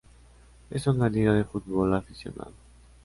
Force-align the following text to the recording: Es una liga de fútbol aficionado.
Es 0.71 0.87
una 0.87 1.09
liga 1.09 1.31
de 1.31 1.43
fútbol 1.43 1.93
aficionado. 1.93 2.53